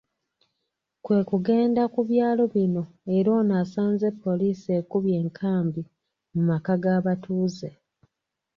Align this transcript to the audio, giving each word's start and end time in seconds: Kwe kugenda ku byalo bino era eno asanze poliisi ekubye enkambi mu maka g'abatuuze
Kwe 1.03 1.19
kugenda 1.29 1.81
ku 1.93 2.01
byalo 2.09 2.43
bino 2.55 2.83
era 3.17 3.31
eno 3.39 3.53
asanze 3.63 4.07
poliisi 4.23 4.67
ekubye 4.79 5.15
enkambi 5.21 5.81
mu 6.33 6.41
maka 6.49 6.73
g'abatuuze 6.81 7.69